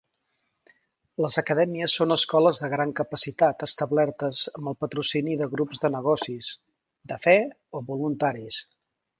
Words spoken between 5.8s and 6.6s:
de negocis,